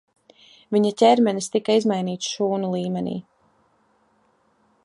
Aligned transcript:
Viņa 0.75 0.91
ķermenis 1.01 1.51
tika 1.57 1.77
izmainīts 1.81 2.33
šūnu 2.39 2.73
līmenī. 2.75 3.17